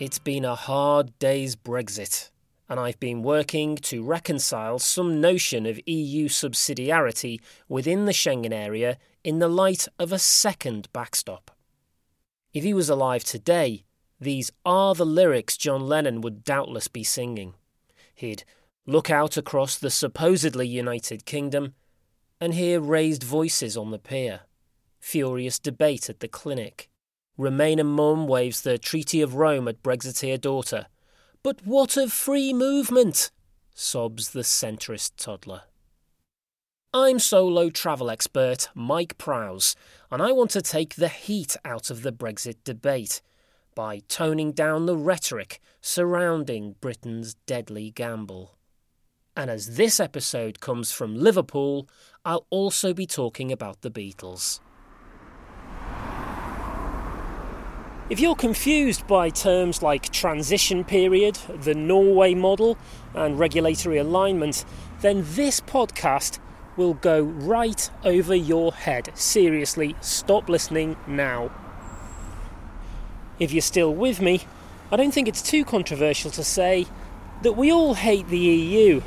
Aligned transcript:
It's 0.00 0.18
been 0.18 0.46
a 0.46 0.54
hard 0.54 1.18
day's 1.18 1.56
Brexit, 1.56 2.30
and 2.70 2.80
I've 2.80 2.98
been 2.98 3.22
working 3.22 3.76
to 3.76 4.02
reconcile 4.02 4.78
some 4.78 5.20
notion 5.20 5.66
of 5.66 5.78
EU 5.86 6.26
subsidiarity 6.26 7.38
within 7.68 8.06
the 8.06 8.14
Schengen 8.14 8.54
area 8.54 8.96
in 9.22 9.40
the 9.40 9.48
light 9.48 9.88
of 9.98 10.10
a 10.10 10.18
second 10.18 10.90
backstop. 10.94 11.50
If 12.54 12.64
he 12.64 12.72
was 12.72 12.88
alive 12.88 13.24
today, 13.24 13.84
these 14.18 14.50
are 14.64 14.94
the 14.94 15.04
lyrics 15.04 15.58
John 15.58 15.86
Lennon 15.86 16.22
would 16.22 16.44
doubtless 16.44 16.88
be 16.88 17.04
singing. 17.04 17.52
He'd 18.14 18.44
look 18.86 19.10
out 19.10 19.36
across 19.36 19.76
the 19.76 19.90
supposedly 19.90 20.66
United 20.66 21.26
Kingdom 21.26 21.74
and 22.40 22.54
hear 22.54 22.80
raised 22.80 23.22
voices 23.22 23.76
on 23.76 23.90
the 23.90 23.98
pier, 23.98 24.40
furious 24.98 25.58
debate 25.58 26.08
at 26.08 26.20
the 26.20 26.28
clinic, 26.28 26.89
Remainer 27.40 27.86
mum 27.86 28.26
waves 28.26 28.60
the 28.60 28.76
Treaty 28.76 29.22
of 29.22 29.34
Rome 29.34 29.66
at 29.66 29.82
Brexiteer 29.82 30.38
daughter. 30.38 30.88
But 31.42 31.66
what 31.66 31.96
of 31.96 32.12
free 32.12 32.52
movement? 32.52 33.30
sobs 33.74 34.32
the 34.32 34.40
centrist 34.40 35.12
toddler. 35.16 35.62
I'm 36.92 37.18
solo 37.18 37.70
travel 37.70 38.10
expert 38.10 38.68
Mike 38.74 39.16
Prowse, 39.16 39.74
and 40.10 40.20
I 40.20 40.32
want 40.32 40.50
to 40.50 40.60
take 40.60 40.96
the 40.96 41.08
heat 41.08 41.56
out 41.64 41.88
of 41.88 42.02
the 42.02 42.12
Brexit 42.12 42.56
debate 42.62 43.22
by 43.74 44.02
toning 44.06 44.52
down 44.52 44.84
the 44.84 44.98
rhetoric 44.98 45.62
surrounding 45.80 46.74
Britain's 46.82 47.36
deadly 47.46 47.90
gamble. 47.90 48.58
And 49.34 49.48
as 49.48 49.78
this 49.78 49.98
episode 49.98 50.60
comes 50.60 50.92
from 50.92 51.16
Liverpool, 51.16 51.88
I'll 52.22 52.44
also 52.50 52.92
be 52.92 53.06
talking 53.06 53.50
about 53.50 53.80
the 53.80 53.90
Beatles. 53.90 54.60
If 58.10 58.18
you're 58.18 58.34
confused 58.34 59.06
by 59.06 59.30
terms 59.30 59.82
like 59.82 60.10
transition 60.10 60.82
period, 60.82 61.36
the 61.48 61.76
Norway 61.76 62.34
model, 62.34 62.76
and 63.14 63.38
regulatory 63.38 63.98
alignment, 63.98 64.64
then 65.00 65.22
this 65.24 65.60
podcast 65.60 66.40
will 66.76 66.94
go 66.94 67.20
right 67.22 67.88
over 68.02 68.34
your 68.34 68.72
head. 68.72 69.16
Seriously, 69.16 69.94
stop 70.00 70.48
listening 70.48 70.96
now. 71.06 71.52
If 73.38 73.52
you're 73.52 73.62
still 73.62 73.94
with 73.94 74.20
me, 74.20 74.40
I 74.90 74.96
don't 74.96 75.14
think 75.14 75.28
it's 75.28 75.40
too 75.40 75.64
controversial 75.64 76.32
to 76.32 76.42
say 76.42 76.86
that 77.42 77.52
we 77.52 77.70
all 77.70 77.94
hate 77.94 78.26
the 78.26 78.38
EU, 78.38 79.02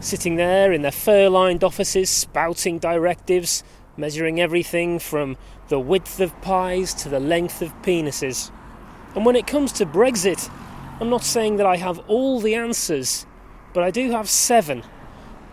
sitting 0.00 0.34
there 0.34 0.72
in 0.72 0.82
their 0.82 0.90
fur 0.90 1.28
lined 1.28 1.62
offices 1.62 2.10
spouting 2.10 2.80
directives, 2.80 3.62
measuring 3.98 4.40
everything 4.40 4.98
from 4.98 5.36
the 5.68 5.80
width 5.80 6.20
of 6.20 6.40
pies 6.40 6.94
to 6.94 7.08
the 7.08 7.20
length 7.20 7.60
of 7.60 7.74
penises. 7.82 8.50
And 9.14 9.26
when 9.26 9.36
it 9.36 9.46
comes 9.46 9.72
to 9.72 9.86
Brexit, 9.86 10.50
I'm 11.00 11.10
not 11.10 11.24
saying 11.24 11.56
that 11.56 11.66
I 11.66 11.76
have 11.76 11.98
all 12.08 12.40
the 12.40 12.54
answers, 12.54 13.26
but 13.74 13.82
I 13.82 13.90
do 13.90 14.10
have 14.12 14.28
seven. 14.28 14.82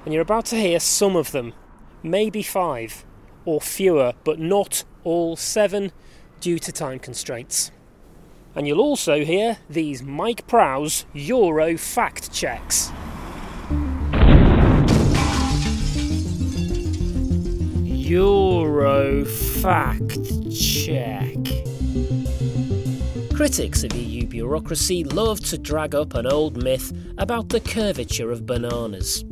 And 0.05 0.13
you're 0.13 0.21
about 0.21 0.45
to 0.45 0.55
hear 0.55 0.79
some 0.79 1.15
of 1.15 1.31
them, 1.31 1.53
maybe 2.03 2.43
five, 2.43 3.03
or 3.43 3.59
fewer, 3.59 4.13
but 4.23 4.39
not 4.39 4.83
all 5.03 5.35
seven 5.35 5.91
due 6.39 6.59
to 6.59 6.71
time 6.71 6.99
constraints. 6.99 7.71
And 8.55 8.67
you'll 8.67 8.79
also 8.79 9.25
hear 9.25 9.57
these 9.69 10.01
Mike 10.01 10.47
Prowse 10.47 11.05
Euro 11.13 11.75
fact 11.77 12.31
checks. 12.31 12.91
Euro 18.05 19.25
fact 19.25 20.19
check. 20.55 21.33
Critics 23.33 23.83
of 23.83 23.95
EU 23.95 24.27
bureaucracy 24.27 25.03
love 25.03 25.39
to 25.39 25.57
drag 25.57 25.95
up 25.95 26.13
an 26.13 26.27
old 26.27 26.61
myth 26.61 26.93
about 27.17 27.49
the 27.49 27.59
curvature 27.59 28.31
of 28.31 28.45
bananas. 28.45 29.25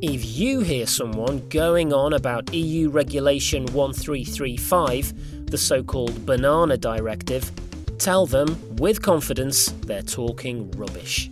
If 0.00 0.24
you 0.38 0.60
hear 0.60 0.86
someone 0.86 1.48
going 1.48 1.92
on 1.92 2.12
about 2.12 2.54
EU 2.54 2.90
Regulation 2.90 3.66
1335, 3.66 5.50
the 5.50 5.58
so 5.58 5.82
called 5.82 6.24
Banana 6.24 6.76
Directive, 6.76 7.50
tell 7.98 8.26
them 8.26 8.56
with 8.76 9.02
confidence 9.02 9.72
they're 9.86 10.00
talking 10.00 10.70
rubbish. 10.76 11.28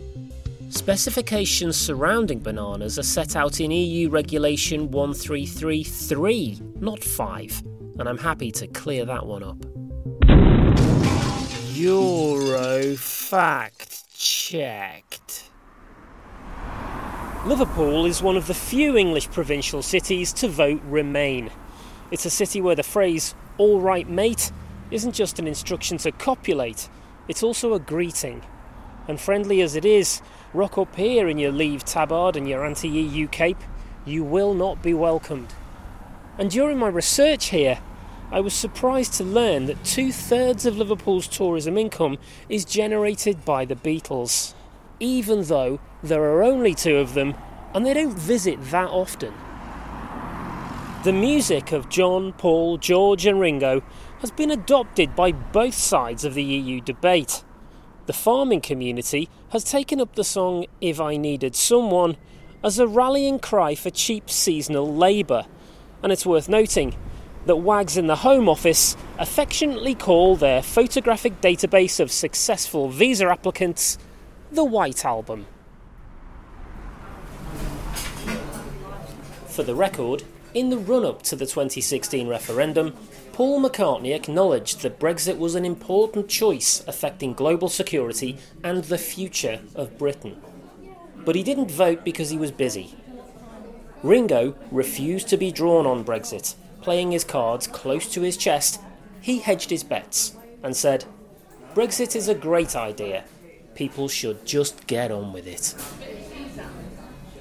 Specifications 0.71 1.77
surrounding 1.77 2.41
bananas 2.41 2.99
are 2.99 3.05
set 3.05 3.37
out 3.37 3.61
in 3.61 3.71
EU 3.71 4.09
Regulation 4.09 4.91
1333, 4.91 6.70
not 6.81 7.05
5, 7.05 7.63
and 7.99 8.09
I'm 8.09 8.19
happy 8.19 8.51
to 8.53 8.67
clear 8.67 9.05
that 9.05 9.27
one 9.27 9.43
up. 9.43 9.59
Euro 11.75 12.97
fact 12.97 14.11
checked. 14.15 15.51
Liverpool 17.47 18.07
is 18.07 18.23
one 18.23 18.37
of 18.37 18.47
the 18.47 18.55
few 18.55 18.97
English 18.97 19.31
provincial 19.31 19.83
cities 19.83 20.33
to 20.35 20.49
vote 20.49 20.81
Remain. 20.85 21.51
It's 22.11 22.25
a 22.25 22.31
city 22.31 22.61
where 22.61 22.75
the 22.75 22.83
phrase, 22.83 23.35
all 23.57 23.81
right, 23.81 24.09
mate, 24.09 24.51
isn't 24.91 25.13
just 25.13 25.39
an 25.39 25.47
instruction 25.47 25.99
to 25.99 26.13
copulate, 26.13 26.89
it's 27.29 27.43
also 27.43 27.75
a 27.75 27.79
greeting. 27.79 28.43
And 29.07 29.21
friendly 29.21 29.61
as 29.61 29.77
it 29.77 29.85
is, 29.85 30.23
rock 30.53 30.77
up 30.79 30.97
here 30.97 31.29
in 31.29 31.39
your 31.39 31.53
leave 31.53 31.85
tabard 31.85 32.37
and 32.37 32.49
your 32.49 32.65
anti 32.65 32.89
EU 32.89 33.27
cape, 33.29 33.63
you 34.05 34.25
will 34.25 34.55
not 34.55 34.83
be 34.83 34.95
welcomed. 34.95 35.55
And 36.39 36.51
during 36.51 36.79
my 36.79 36.89
research 36.89 37.51
here, 37.51 37.81
I 38.33 38.41
was 38.41 38.55
surprised 38.55 39.15
to 39.15 39.25
learn 39.25 39.67
that 39.67 39.85
two 39.85 40.13
thirds 40.13 40.65
of 40.65 40.79
Liverpool's 40.79 41.27
tourism 41.27 41.77
income 41.77 42.19
is 42.49 42.65
generated 42.65 43.45
by 43.45 43.65
the 43.65 43.75
Beatles, 43.75 44.55
even 45.01 45.45
though 45.45 45.81
there 46.03 46.23
are 46.23 46.43
only 46.43 46.75
two 46.75 46.97
of 46.97 47.15
them 47.15 47.35
and 47.75 47.85
they 47.85 47.95
don't 47.95 48.17
visit 48.17 48.59
that 48.71 48.89
often. 48.89 49.35
The 51.03 51.13
music 51.13 51.73
of 51.73 51.89
John, 51.89 52.33
Paul, 52.35 52.77
George, 52.77 53.27
and 53.27 53.41
Ringo 53.41 53.83
has 54.21 54.31
been 54.31 54.51
adopted 54.51 55.17
by 55.17 55.33
both 55.33 55.75
sides 55.75 56.25
of 56.25 56.35
the 56.35 56.45
EU 56.45 56.81
debate. 56.81 57.43
The 58.07 58.13
farming 58.13 58.61
community 58.61 59.29
has 59.49 59.65
taken 59.65 60.01
up 60.01 60.15
the 60.15 60.25
song 60.25 60.67
If 60.81 61.01
I 61.01 61.17
Needed 61.17 61.57
Someone 61.57 62.17
as 62.63 62.79
a 62.79 62.87
rallying 62.87 63.39
cry 63.39 63.75
for 63.75 63.89
cheap 63.89 64.29
seasonal 64.29 64.95
labour, 64.95 65.47
and 66.03 66.13
it's 66.13 66.27
worth 66.27 66.49
noting 66.49 66.95
that 67.47 67.57
wags 67.57 67.97
in 67.97 68.07
the 68.07 68.17
Home 68.17 68.49
Office 68.49 68.97
affectionately 69.19 69.95
call 69.95 70.37
their 70.37 70.63
photographic 70.63 71.41
database 71.41 72.01
of 72.01 72.13
successful 72.13 72.89
visa 72.89 73.27
applicants 73.27 73.99
the 74.53 74.65
White 74.65 75.05
Album. 75.05 75.47
For 79.47 79.63
the 79.63 79.75
record, 79.75 80.25
in 80.55 80.71
the 80.71 80.79
run 80.79 81.05
up 81.05 81.23
to 81.23 81.37
the 81.37 81.47
2016 81.47 82.29
referendum, 82.29 82.97
Paul 83.33 83.61
McCartney 83.61 84.15
acknowledged 84.15 84.83
that 84.83 84.99
Brexit 84.99 85.39
was 85.39 85.55
an 85.55 85.65
important 85.65 86.29
choice 86.29 86.85
affecting 86.87 87.33
global 87.33 87.69
security 87.69 88.39
and 88.63 88.85
the 88.85 88.99
future 88.99 89.61
of 89.75 89.97
Britain. 89.97 90.41
But 91.25 91.37
he 91.37 91.43
didn't 91.43 91.71
vote 91.71 92.05
because 92.05 92.31
he 92.31 92.37
was 92.37 92.51
busy. 92.51 92.95
Ringo 94.03 94.55
refused 94.71 95.29
to 95.29 95.37
be 95.37 95.53
drawn 95.53 95.87
on 95.87 96.05
Brexit, 96.05 96.55
playing 96.81 97.13
his 97.13 97.25
cards 97.25 97.67
close 97.67 98.11
to 98.13 98.23
his 98.23 98.37
chest. 98.37 98.81
He 99.21 99.41
hedged 99.41 99.71
his 99.71 99.85
bets 99.85 100.37
and 100.63 100.75
said, 100.75 101.05
Brexit 101.75 102.17
is 102.17 102.29
a 102.29 102.35
great 102.35 102.75
idea. 102.75 103.25
People 103.75 104.09
should 104.09 104.45
just 104.47 104.87
get 104.87 105.13
on 105.13 105.33
with 105.33 105.47
it. 105.47 105.75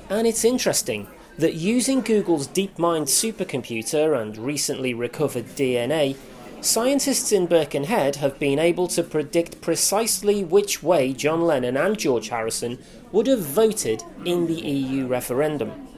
And 0.09 0.27
it's 0.27 0.43
interesting 0.43 1.07
that 1.37 1.53
using 1.53 2.01
Google's 2.01 2.47
DeepMind 2.47 3.07
supercomputer 3.07 4.19
and 4.21 4.37
recently 4.37 4.93
recovered 4.93 5.45
DNA, 5.55 6.17
scientists 6.59 7.31
in 7.31 7.47
Birkenhead 7.47 8.17
have 8.17 8.37
been 8.37 8.59
able 8.59 8.87
to 8.89 9.03
predict 9.03 9.61
precisely 9.61 10.43
which 10.43 10.83
way 10.83 11.13
John 11.13 11.41
Lennon 11.41 11.77
and 11.77 11.97
George 11.97 12.29
Harrison 12.29 12.79
would 13.13 13.27
have 13.27 13.39
voted 13.39 14.03
in 14.25 14.47
the 14.47 14.59
EU 14.59 15.07
referendum. 15.07 15.88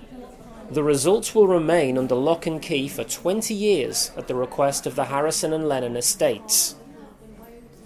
The 0.72 0.84
results 0.84 1.36
will 1.36 1.50
remain 1.50 1.98
under 1.98 2.16
lock 2.16 2.46
and 2.48 2.62
key 2.62 2.88
for 2.88 3.04
20 3.04 3.54
years 3.54 4.10
at 4.16 4.30
the 4.30 4.36
request 4.36 4.88
of 4.88 4.96
the 4.96 5.04
Harrison 5.04 5.52
and 5.52 5.68
Lennon 5.68 5.98
estates. 5.98 6.76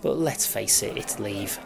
But 0.03 0.19
let's 0.19 0.45
face 0.45 0.83
it, 0.83 0.95
it's 0.95 1.19
leave. 1.19 1.57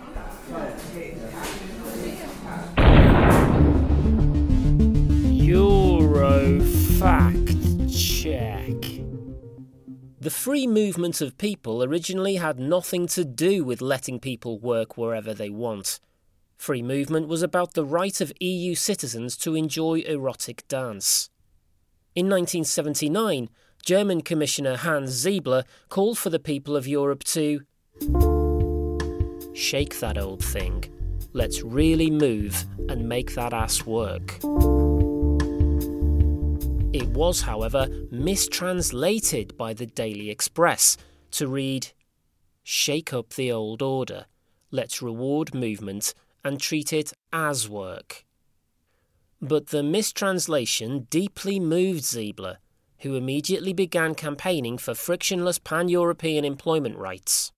Euro 5.30 6.62
fact 6.62 7.50
check. 7.92 8.78
The 10.22 10.30
free 10.30 10.68
movement 10.68 11.20
of 11.20 11.38
people 11.38 11.84
originally 11.84 12.38
had 12.38 12.62
nothing 12.62 13.08
to 13.08 13.26
do 13.26 13.66
with 13.66 13.82
letting 13.82 14.22
people 14.22 14.58
work 14.58 14.98
wherever 14.98 15.34
they 15.34 15.50
want. 15.50 16.00
Free 16.60 16.82
movement 16.82 17.30
was 17.30 17.42
about 17.42 17.74
the 17.74 17.86
right 17.86 18.20
of 18.20 18.34
EU 18.42 18.76
citizens 18.76 19.38
to 19.38 19.56
enjoy 19.56 20.00
erotic 20.02 20.68
dance. 20.68 21.30
In 22.16 22.26
1979, 22.26 23.50
German 23.86 24.22
Commissioner 24.22 24.76
Hans 24.76 25.12
Ziebler 25.12 25.64
called 25.88 26.18
for 26.18 26.30
the 26.30 26.38
people 26.38 26.76
of 26.76 26.86
Europe 26.86 27.24
to 27.24 27.62
shake 29.54 30.02
that 30.02 30.18
old 30.18 30.44
thing. 30.44 30.84
Let's 31.32 31.62
really 31.62 32.12
move 32.12 32.66
and 32.90 33.08
make 33.08 33.36
that 33.36 33.54
ass 33.54 33.86
work. 33.86 34.36
It 36.94 37.08
was, 37.08 37.40
however, 37.40 37.88
mistranslated 38.12 39.56
by 39.56 39.74
the 39.74 39.86
Daily 39.86 40.30
Express 40.30 40.98
to 41.32 41.48
read 41.48 41.94
Shake 42.64 43.14
up 43.14 43.36
the 43.36 43.50
old 43.50 43.82
order, 43.82 44.26
let's 44.72 45.02
reward 45.02 45.56
movement 45.56 46.14
and 46.44 46.60
treat 46.60 46.94
it 46.94 47.14
as 47.32 47.70
work. 47.70 48.26
But 49.42 49.68
the 49.68 49.84
mistranslation 49.84 51.08
deeply 51.10 51.60
moved 51.60 52.04
Ziebler, 52.04 52.58
who 53.00 53.16
immediately 53.16 53.74
began 53.74 54.16
campaigning 54.16 54.78
for 54.78 54.94
frictionless 54.94 55.60
pan 55.60 55.90
European 55.90 56.44
employment 56.44 56.98
rights. 56.98 57.52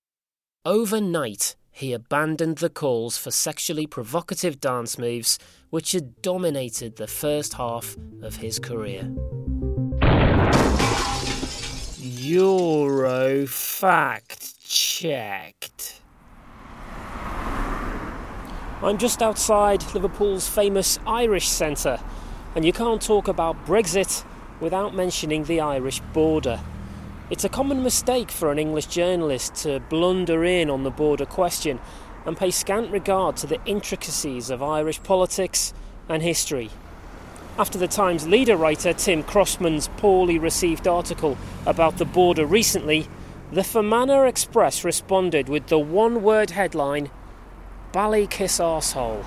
Overnight, 0.66 1.56
he 1.72 1.94
abandoned 1.94 2.60
the 2.60 2.70
calls 2.70 3.18
for 3.18 3.32
sexually 3.32 3.88
provocative 3.88 4.60
dance 4.60 4.98
moves 4.98 5.40
which 5.70 5.94
had 5.94 6.22
dominated 6.22 6.98
the 6.98 7.08
first 7.08 7.54
half 7.54 7.96
of 8.22 8.36
his 8.36 8.60
career. 8.60 9.10
Euro 11.98 13.48
fact 13.48 14.60
checked. 14.64 16.01
I'm 18.84 18.98
just 18.98 19.22
outside 19.22 19.84
Liverpool's 19.94 20.50
famous 20.50 20.98
Irish 21.06 21.48
Centre, 21.48 22.00
and 22.56 22.66
you 22.66 22.74
can't 22.74 23.00
talk 23.00 23.28
about 23.28 23.64
Brexit 23.68 24.26
without 24.60 24.96
mentioning 24.96 25.44
the 25.44 25.62
Irish 25.62 26.00
border. 26.14 26.60
It's 27.30 27.44
a 27.44 27.50
common 27.50 27.84
mistake 27.84 28.32
for 28.32 28.52
an 28.52 28.58
English 28.58 28.88
journalist 28.88 29.54
to 29.58 29.82
blunder 29.82 30.44
in 30.44 30.72
on 30.72 30.82
the 30.82 30.90
border 30.90 31.28
question 31.28 31.80
and 32.26 32.36
pay 32.36 32.50
scant 32.50 32.90
regard 32.90 33.38
to 33.38 33.46
the 33.46 33.64
intricacies 33.68 34.50
of 34.50 34.64
Irish 34.64 35.04
politics 35.04 35.76
and 36.10 36.24
history. 36.24 36.72
After 37.60 37.78
the 37.78 37.88
Times 37.88 38.28
leader 38.28 38.58
writer 38.58 38.94
Tim 38.94 39.22
Crossman's 39.22 39.90
poorly 39.98 40.40
received 40.40 40.88
article 40.88 41.38
about 41.68 42.00
the 42.00 42.06
border 42.06 42.48
recently, 42.48 43.08
the 43.52 43.64
Fermanagh 43.64 44.26
Express 44.26 44.84
responded 44.84 45.50
with 45.50 45.68
the 45.68 45.78
one 45.78 46.24
word 46.24 46.50
headline 46.50 47.12
Ballykiss 47.92 48.60
arsehole. 48.60 49.26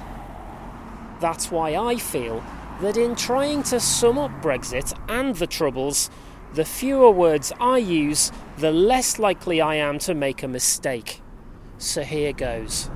That's 1.21 1.51
why 1.51 1.77
I 1.77 1.97
feel 1.97 2.43
that 2.81 2.97
in 2.97 3.15
trying 3.15 3.63
to 3.65 3.79
sum 3.79 4.19
up 4.19 4.31
Brexit 4.43 4.99
and 5.09 5.35
the 5.37 5.47
Troubles, 5.47 6.11
the 6.55 6.65
fewer 6.65 7.11
words 7.11 7.53
I 7.61 7.79
use, 7.79 8.33
the 8.59 8.71
less 8.71 9.19
likely 9.19 9.61
I 9.61 9.77
am 9.77 9.99
to 10.01 10.15
make 10.15 10.43
a 10.43 10.49
mistake. 10.49 11.21
So 11.79 12.03
here 12.03 12.33
goes. 12.33 12.91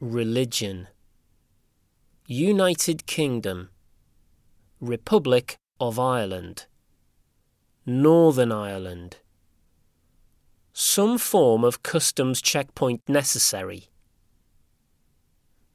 Religion, 0.00 0.88
United 2.26 3.06
Kingdom, 3.06 3.70
Republic 4.80 5.56
of 5.80 5.98
Ireland, 5.98 6.66
Northern 7.86 8.52
Ireland 8.52 9.18
some 10.72 11.18
form 11.18 11.64
of 11.64 11.82
customs 11.82 12.40
checkpoint 12.40 13.02
necessary. 13.08 13.88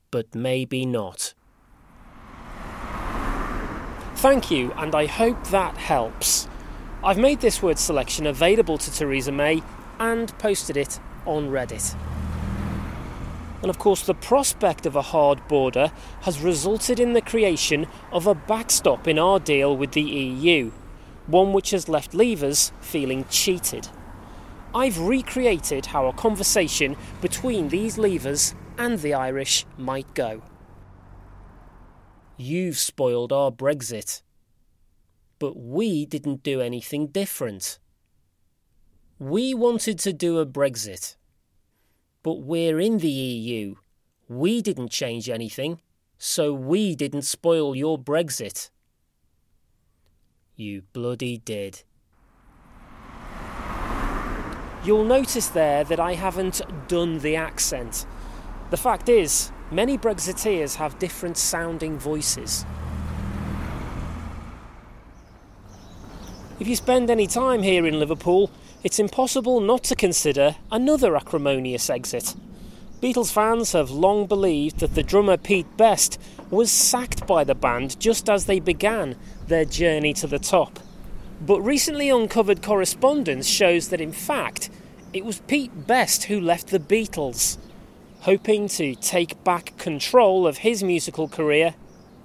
But 0.09 0.33
maybe 0.33 0.85
not. 0.85 1.33
Thank 4.15 4.49
you, 4.49 4.71
and 4.73 4.95
I 4.95 5.05
hope 5.05 5.47
that 5.49 5.77
helps. 5.77 6.47
I've 7.03 7.19
made 7.19 7.39
this 7.39 7.61
word 7.61 7.77
selection 7.77 8.25
available 8.25 8.79
to 8.79 8.91
Theresa 8.91 9.31
May 9.31 9.61
and 9.99 10.35
posted 10.39 10.75
it 10.75 10.99
on 11.27 11.49
Reddit. 11.49 11.95
And 13.61 13.69
of 13.69 13.77
course, 13.77 14.03
the 14.03 14.15
prospect 14.15 14.85
of 14.85 14.95
a 14.95 15.01
hard 15.01 15.47
border 15.47 15.91
has 16.21 16.41
resulted 16.41 16.99
in 16.99 17.13
the 17.13 17.21
creation 17.21 17.87
of 18.11 18.25
a 18.25 18.33
backstop 18.35 19.07
in 19.07 19.19
our 19.19 19.39
deal 19.39 19.77
with 19.77 19.91
the 19.91 20.01
EU, 20.01 20.71
one 21.27 21.53
which 21.53 21.71
has 21.71 21.87
left 21.87 22.13
leavers 22.13 22.71
feeling 22.81 23.25
cheated. 23.29 23.89
I've 24.77 24.99
recreated 24.99 25.87
how 25.87 26.05
a 26.05 26.13
conversation 26.13 26.97
between 27.19 27.69
these 27.69 27.97
leavers 27.97 28.53
and 28.77 28.99
the 28.99 29.15
Irish 29.15 29.65
might 29.75 30.13
go. 30.13 30.43
You've 32.37 32.77
spoiled 32.77 33.33
our 33.33 33.49
Brexit. 33.49 34.21
But 35.39 35.57
we 35.57 36.05
didn't 36.05 36.43
do 36.43 36.61
anything 36.61 37.07
different. 37.07 37.79
We 39.17 39.55
wanted 39.55 39.97
to 39.97 40.13
do 40.13 40.37
a 40.37 40.45
Brexit. 40.45 41.15
But 42.21 42.41
we're 42.43 42.79
in 42.79 42.99
the 42.99 43.09
EU. 43.09 43.77
We 44.29 44.61
didn't 44.61 44.91
change 44.91 45.27
anything, 45.27 45.81
so 46.19 46.53
we 46.53 46.93
didn't 46.93 47.23
spoil 47.23 47.75
your 47.75 47.97
Brexit. 47.97 48.69
You 50.55 50.83
bloody 50.93 51.39
did. 51.39 51.81
You'll 54.87 55.03
notice 55.03 55.47
there 55.47 55.83
that 55.83 55.99
I 55.99 56.13
haven't 56.13 56.61
done 56.87 57.19
the 57.19 57.35
accent. 57.35 58.05
The 58.69 58.77
fact 58.77 59.09
is, 59.09 59.51
many 59.69 59.97
Brexiteers 59.97 60.75
have 60.75 60.97
different 60.97 61.35
sounding 61.35 61.99
voices. 61.99 62.65
If 66.61 66.69
you 66.69 66.77
spend 66.77 67.09
any 67.09 67.27
time 67.27 67.63
here 67.63 67.85
in 67.85 67.99
Liverpool, 67.99 68.49
it's 68.81 68.97
impossible 68.97 69.59
not 69.59 69.83
to 69.83 69.95
consider 69.95 70.55
another 70.71 71.17
acrimonious 71.17 71.89
exit. 71.89 72.33
Beatles 73.01 73.29
fans 73.29 73.73
have 73.73 73.91
long 73.91 74.25
believed 74.25 74.79
that 74.79 74.95
the 74.95 75.03
drummer 75.03 75.35
Pete 75.35 75.75
Best 75.75 76.17
was 76.49 76.71
sacked 76.71 77.27
by 77.27 77.43
the 77.43 77.55
band 77.55 77.99
just 77.99 78.29
as 78.29 78.45
they 78.45 78.61
began 78.61 79.17
their 79.47 79.65
journey 79.65 80.13
to 80.13 80.27
the 80.27 80.39
top. 80.39 80.79
But 81.39 81.61
recently 81.61 82.09
uncovered 82.09 82.63
correspondence 82.63 83.47
shows 83.47 83.89
that, 83.89 84.01
in 84.01 84.11
fact, 84.11 84.69
it 85.13 85.23
was 85.23 85.39
Pete 85.41 85.85
Best 85.85 86.25
who 86.25 86.39
left 86.41 86.67
the 86.67 86.79
Beatles. 86.79 87.57
Hoping 88.21 88.67
to 88.69 88.95
take 88.95 89.43
back 89.43 89.77
control 89.77 90.47
of 90.47 90.59
his 90.59 90.83
musical 90.83 91.27
career, 91.27 91.75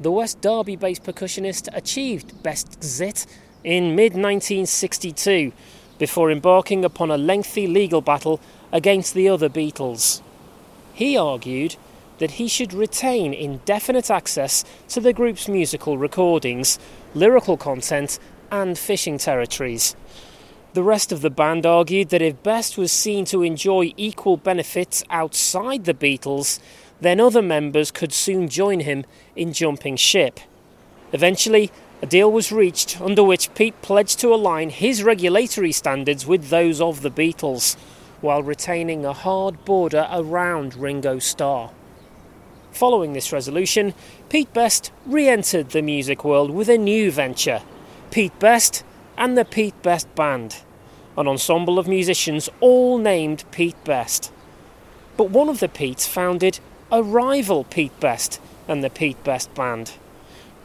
the 0.01 0.11
West 0.11 0.41
Derby 0.41 0.77
based 0.77 1.05
percussionist 1.05 1.69
achieved 1.75 2.43
Bestxit 2.43 3.27
in 3.63 3.95
mid 3.95 4.15
1962 4.15 5.53
before 5.99 6.31
embarking 6.31 6.85
upon 6.85 7.11
a 7.11 7.19
lengthy 7.19 7.67
legal 7.67 8.01
battle 8.01 8.41
against 8.73 9.15
the 9.15 9.29
other 9.29 9.49
Beatles. 9.49 10.23
He 10.95 11.17
argued 11.17 11.77
that 12.19 12.33
he 12.33 12.49
should 12.49 12.73
retain 12.73 13.35
indefinite 13.35 14.11
access 14.11 14.65
to 14.89 15.01
the 15.01 15.13
group's 15.13 15.49
musical 15.49 15.99
recordings, 15.99 16.79
lyrical 17.15 17.57
content, 17.57 18.19
and 18.53 18.79
fishing 18.79 19.17
territories. 19.19 19.97
The 20.75 20.83
rest 20.83 21.11
of 21.11 21.23
the 21.23 21.31
band 21.31 21.67
argued 21.67 22.11
that 22.11 22.23
if 22.23 22.43
Best 22.43 22.79
was 22.79 22.93
seen 22.93 23.25
to 23.27 23.43
enjoy 23.43 23.93
equal 23.97 24.37
benefits 24.37 25.03
outside 25.11 25.85
the 25.85 25.95
Beatles, 25.95 26.61
then 27.01 27.19
other 27.19 27.43
members 27.43 27.91
could 27.91 28.13
soon 28.13 28.49
join 28.49 28.81
him 28.81 29.05
in 29.35 29.53
jumping 29.53 29.97
ship. 29.97 30.39
Eventually, 31.13 31.71
a 32.01 32.07
deal 32.07 32.31
was 32.31 32.53
reached 32.53 33.01
under 33.01 33.25
which 33.25 33.53
Pete 33.55 33.81
pledged 33.83 34.21
to 34.21 34.35
align 34.35 34.71
his 34.71 35.03
regulatory 35.03 35.73
standards 35.73 36.27
with 36.27 36.49
those 36.49 36.81
of 36.81 37.03
the 37.03 37.11
Beatles, 37.11 37.77
while 38.21 38.43
retaining 38.43 39.05
a 39.05 39.13
hard 39.13 39.65
border 39.65 40.09
around 40.13 40.75
Ringo 40.75 41.19
Starr. 41.19 41.71
Following 42.71 43.13
this 43.13 43.33
resolution, 43.33 43.95
Pete 44.29 44.53
Best 44.53 44.91
re 45.05 45.29
entered 45.29 45.71
the 45.71 45.83
music 45.83 46.25
world 46.25 46.51
with 46.51 46.69
a 46.69 46.79
new 46.79 47.11
venture 47.11 47.63
Pete 48.13 48.39
Best 48.39 48.85
and 49.17 49.39
the 49.39 49.45
Pete 49.47 49.81
Best 49.83 50.15
Band, 50.15 50.59
an 51.17 51.27
ensemble 51.27 51.79
of 51.79 51.89
musicians 51.89 52.51
all 52.61 52.99
named 52.99 53.43
Pete 53.53 53.83
Best. 53.85 54.31
But 55.17 55.31
one 55.31 55.49
of 55.49 55.61
the 55.61 55.69
Petes 55.71 56.07
founded 56.07 56.61
a 56.91 57.03
rival 57.03 57.65
Pete 57.65 57.99
Best 58.01 58.39
and 58.69 58.85
the 58.85 58.91
Pete 58.91 59.25
Best 59.25 59.55
Band. 59.55 59.93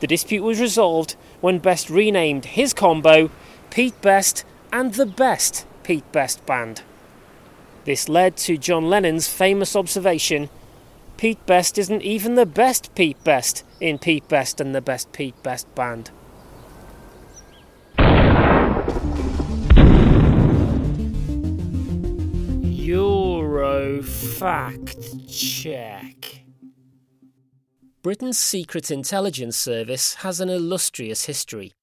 The 0.02 0.08
dispute 0.08 0.44
was 0.44 0.60
resolved 0.60 1.16
when 1.40 1.60
Best 1.60 1.90
renamed 1.90 2.44
his 2.44 2.74
combo 2.74 3.30
Pete 3.70 4.02
Best 4.02 4.44
and 4.74 4.96
the 4.96 5.06
Best 5.06 5.66
Pete 5.84 6.12
Best 6.12 6.46
Band. 6.46 6.82
This 7.86 8.10
led 8.10 8.36
to 8.40 8.58
John 8.58 8.90
Lennon's 8.90 9.30
famous 9.30 9.74
observation 9.74 10.50
Pete 11.16 11.46
Best 11.46 11.78
isn't 11.78 12.02
even 12.02 12.36
the 12.36 12.46
best 12.46 12.94
Pete 12.94 13.24
Best 13.24 13.64
in 13.80 14.00
Pete 14.00 14.28
Best 14.28 14.60
and 14.60 14.76
the 14.76 14.82
Best 14.82 15.14
Pete 15.14 15.42
Best 15.44 15.74
Band. 15.76 16.12
Fact 24.02 24.98
Check. 25.30 26.44
Britain's 28.02 28.40
Secret 28.40 28.90
Intelligence 28.90 29.56
Service 29.56 30.16
has 30.16 30.40
an 30.40 30.50
illustrious 30.50 31.26
history, 31.26 31.74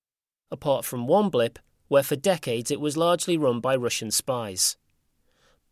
apart 0.51 0.85
from 0.85 1.07
one 1.07 1.29
blip 1.29 1.59
where 1.89 2.03
for 2.03 2.17
decades 2.17 2.71
it 2.71 2.81
was 2.81 2.97
largely 2.97 3.37
run 3.37 3.61
by 3.61 3.77
Russian 3.77 4.11
spies. 4.11 4.77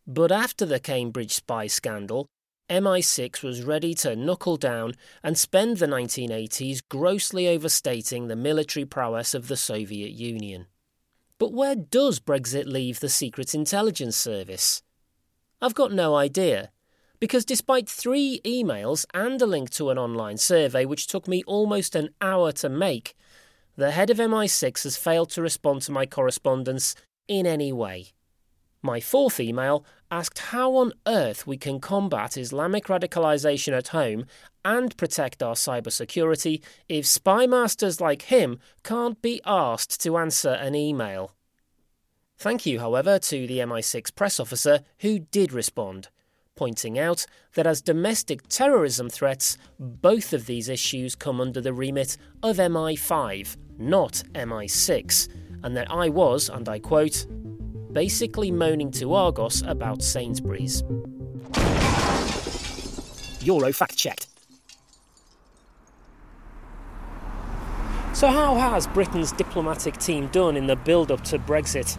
But 0.07 0.31
after 0.31 0.65
the 0.65 0.79
Cambridge 0.79 1.33
spy 1.33 1.67
scandal, 1.67 2.27
MI6 2.69 3.43
was 3.43 3.63
ready 3.63 3.93
to 3.95 4.15
knuckle 4.15 4.57
down 4.57 4.93
and 5.23 5.37
spend 5.37 5.77
the 5.77 5.87
1980s 5.87 6.81
grossly 6.87 7.47
overstating 7.47 8.27
the 8.27 8.35
military 8.35 8.85
prowess 8.85 9.33
of 9.33 9.49
the 9.49 9.57
Soviet 9.57 10.11
Union. 10.11 10.67
But 11.37 11.51
where 11.51 11.75
does 11.75 12.19
Brexit 12.21 12.65
leave 12.65 13.01
the 13.01 13.09
Secret 13.09 13.53
Intelligence 13.53 14.15
Service? 14.15 14.83
I've 15.63 15.73
got 15.73 15.93
no 15.93 16.15
idea, 16.15 16.71
because 17.21 17.45
despite 17.45 17.87
three 17.87 18.41
emails 18.43 19.05
and 19.13 19.41
a 19.41 19.45
link 19.45 19.69
to 19.69 19.91
an 19.91 19.97
online 19.97 20.35
survey 20.35 20.83
which 20.83 21.07
took 21.07 21.25
me 21.25 21.41
almost 21.47 21.95
an 21.95 22.09
hour 22.19 22.51
to 22.51 22.67
make, 22.67 23.15
the 23.77 23.91
head 23.91 24.09
of 24.09 24.17
MI6 24.17 24.83
has 24.83 24.97
failed 24.97 25.29
to 25.29 25.41
respond 25.41 25.81
to 25.83 25.93
my 25.93 26.05
correspondence 26.05 26.95
in 27.29 27.45
any 27.45 27.71
way. 27.71 28.07
My 28.81 28.99
fourth 28.99 29.39
email 29.39 29.85
asked 30.11 30.39
how 30.39 30.75
on 30.75 30.91
earth 31.07 31.47
we 31.47 31.55
can 31.55 31.79
combat 31.79 32.35
Islamic 32.35 32.87
radicalisation 32.87 33.71
at 33.71 33.87
home 33.87 34.25
and 34.65 34.97
protect 34.97 35.41
our 35.41 35.55
cybersecurity 35.55 36.61
if 36.89 37.05
spy 37.05 37.47
masters 37.47 38.01
like 38.01 38.23
him 38.23 38.59
can't 38.83 39.21
be 39.21 39.39
asked 39.45 40.03
to 40.03 40.17
answer 40.17 40.49
an 40.49 40.75
email. 40.75 41.31
Thank 42.37 42.65
you, 42.65 42.79
however, 42.79 43.19
to 43.19 43.47
the 43.47 43.59
MI6 43.59 44.13
press 44.15 44.39
officer 44.39 44.81
who 44.99 45.19
did 45.19 45.53
respond, 45.53 46.09
pointing 46.55 46.99
out 46.99 47.25
that 47.55 47.67
as 47.67 47.81
domestic 47.81 48.47
terrorism 48.47 49.09
threats, 49.09 49.57
both 49.79 50.33
of 50.33 50.45
these 50.45 50.69
issues 50.69 51.15
come 51.15 51.39
under 51.39 51.61
the 51.61 51.73
remit 51.73 52.17
of 52.41 52.57
MI5, 52.57 53.55
not 53.77 54.23
MI6, 54.33 55.29
and 55.63 55.77
that 55.77 55.89
I 55.89 56.09
was, 56.09 56.49
and 56.49 56.67
I 56.67 56.79
quote, 56.79 57.25
basically 57.93 58.51
moaning 58.51 58.91
to 58.91 59.13
Argos 59.13 59.61
about 59.61 60.01
Sainsbury's. 60.01 60.83
Euro 63.41 63.71
fact 63.71 63.97
checked. 63.97 64.27
So, 68.13 68.27
how 68.27 68.55
has 68.55 68.87
Britain's 68.87 69.31
diplomatic 69.31 69.97
team 69.97 70.27
done 70.27 70.55
in 70.55 70.67
the 70.67 70.75
build 70.75 71.11
up 71.11 71.23
to 71.25 71.39
Brexit? 71.39 71.97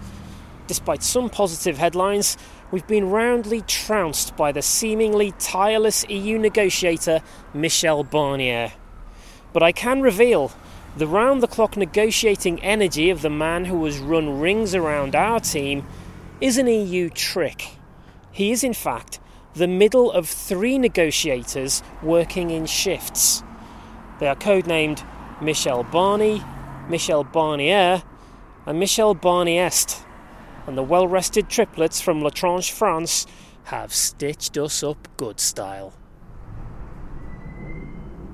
Despite 0.67 1.03
some 1.03 1.29
positive 1.29 1.77
headlines, 1.77 2.39
we've 2.71 2.87
been 2.87 3.11
roundly 3.11 3.61
trounced 3.63 4.37
by 4.37 4.51
the 4.51 4.63
seemingly 4.63 5.33
tireless 5.39 6.07
EU 6.09 6.39
negotiator 6.39 7.21
Michel 7.53 8.03
Barnier. 8.03 8.73
But 9.53 9.63
I 9.63 9.73
can 9.73 10.01
reveal 10.01 10.53
the 10.97 11.07
round 11.07 11.43
the 11.43 11.49
clock 11.49 11.77
negotiating 11.77 12.63
energy 12.63 13.11
of 13.11 13.21
the 13.21 13.31
man 13.31 13.67
who 13.67 13.85
has 13.85 13.99
run 13.99 14.41
rings 14.41 14.75
around 14.75 15.15
our 15.15 15.41
team 15.41 15.85
is 16.41 16.57
an 16.57 16.67
EU 16.67 17.11
trick. 17.11 17.77
He 18.33 18.51
is, 18.51 18.65
in 18.65 18.75
fact, 18.75 19.21
the 19.55 19.69
middle 19.69 20.11
of 20.11 20.29
three 20.29 20.79
negotiators 20.79 21.83
working 22.03 22.51
in 22.51 22.67
shifts. 22.67 23.43
They 24.19 24.29
are 24.29 24.35
codenamed 24.35 25.05
Michel 25.43 25.85
Barney, 25.85 26.43
Michel 26.89 27.25
Barnier, 27.25 28.03
and 28.67 28.81
Michel 28.81 29.15
Barniest. 29.15 30.05
And 30.67 30.79
the 30.79 30.83
well 30.83 31.07
rested 31.07 31.49
triplets 31.49 32.01
from 32.01 32.23
La 32.23 32.31
Tranche 32.31 32.73
France 32.73 33.27
have 33.65 33.93
stitched 33.93 34.57
us 34.57 34.83
up 34.83 35.09
good 35.17 35.41
style. 35.41 35.95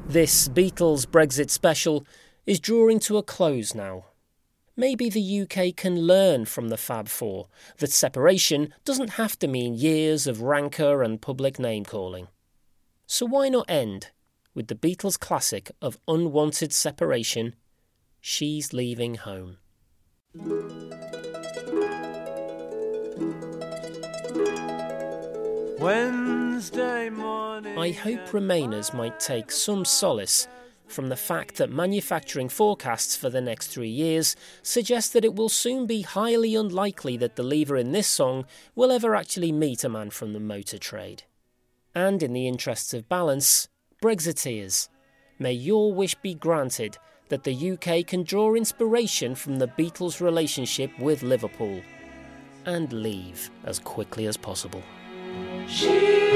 This 0.06 0.48
Beatles 0.48 1.06
Brexit 1.06 1.50
special 1.50 2.04
is 2.46 2.58
drawing 2.58 2.98
to 3.00 3.16
a 3.16 3.22
close 3.22 3.74
now. 3.74 4.06
Maybe 4.76 5.08
the 5.08 5.42
UK 5.42 5.76
can 5.76 6.00
learn 6.00 6.46
from 6.46 6.68
the 6.68 6.76
Fab 6.76 7.06
Four 7.06 7.48
that 7.78 7.92
separation 7.92 8.74
doesn't 8.84 9.10
have 9.10 9.38
to 9.40 9.46
mean 9.46 9.74
years 9.74 10.26
of 10.26 10.42
rancour 10.42 11.02
and 11.02 11.20
public 11.20 11.58
name 11.58 11.84
calling. 11.84 12.28
So 13.06 13.26
why 13.26 13.50
not 13.50 13.68
end 13.68 14.08
with 14.54 14.68
the 14.68 14.74
Beatles 14.74 15.18
classic 15.18 15.70
of 15.82 15.98
unwanted 16.08 16.72
separation 16.72 17.54
She's 18.20 18.72
Leaving 18.72 19.16
Home? 19.16 19.58
Wednesday 25.80 27.08
morning. 27.08 27.78
I 27.78 27.92
hope 27.92 28.20
Remainers 28.32 28.92
might 28.92 29.18
take 29.18 29.50
some 29.50 29.86
solace 29.86 30.46
from 30.86 31.08
the 31.08 31.16
fact 31.16 31.54
that 31.56 31.70
manufacturing 31.70 32.50
forecasts 32.50 33.16
for 33.16 33.30
the 33.30 33.40
next 33.40 33.68
three 33.68 33.88
years 33.88 34.36
suggest 34.62 35.14
that 35.14 35.24
it 35.24 35.34
will 35.34 35.48
soon 35.48 35.86
be 35.86 36.02
highly 36.02 36.54
unlikely 36.54 37.16
that 37.16 37.36
the 37.36 37.42
leaver 37.42 37.78
in 37.78 37.92
this 37.92 38.08
song 38.08 38.44
will 38.74 38.92
ever 38.92 39.14
actually 39.14 39.52
meet 39.52 39.82
a 39.82 39.88
man 39.88 40.10
from 40.10 40.34
the 40.34 40.40
motor 40.40 40.76
trade. 40.76 41.22
And 41.94 42.22
in 42.22 42.34
the 42.34 42.46
interests 42.46 42.92
of 42.92 43.08
balance, 43.08 43.68
Brexiteers, 44.02 44.90
may 45.38 45.52
your 45.52 45.94
wish 45.94 46.14
be 46.16 46.34
granted 46.34 46.98
that 47.30 47.44
the 47.44 47.70
UK 47.72 48.06
can 48.06 48.22
draw 48.22 48.54
inspiration 48.54 49.34
from 49.34 49.58
the 49.58 49.68
Beatles' 49.68 50.20
relationship 50.20 50.90
with 50.98 51.22
Liverpool 51.22 51.80
and 52.66 52.92
leave 52.92 53.50
as 53.64 53.78
quickly 53.78 54.26
as 54.26 54.36
possible. 54.36 54.82
She's 55.72 56.29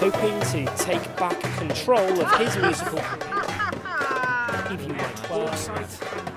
hoping 0.00 0.40
to 0.40 0.64
take 0.76 1.02
back 1.16 1.38
control 1.58 2.20
of 2.20 2.38
his 2.38 2.56
musical. 2.56 3.00
If 4.72 4.80
you 4.82 4.92
like 4.92 5.16
website. 5.16 6.29